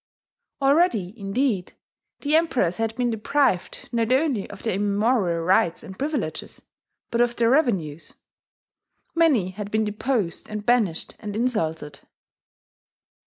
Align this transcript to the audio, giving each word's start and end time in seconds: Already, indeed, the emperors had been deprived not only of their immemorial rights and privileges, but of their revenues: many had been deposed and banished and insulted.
Already, 0.63 1.13
indeed, 1.15 1.73
the 2.21 2.35
emperors 2.35 2.77
had 2.77 2.95
been 2.95 3.11
deprived 3.11 3.87
not 3.91 4.11
only 4.11 4.49
of 4.49 4.63
their 4.63 4.73
immemorial 4.73 5.41
rights 5.41 5.83
and 5.83 5.95
privileges, 5.99 6.59
but 7.11 7.21
of 7.21 7.35
their 7.35 7.51
revenues: 7.51 8.15
many 9.13 9.51
had 9.51 9.69
been 9.69 9.85
deposed 9.85 10.49
and 10.49 10.65
banished 10.65 11.13
and 11.19 11.35
insulted. 11.35 11.99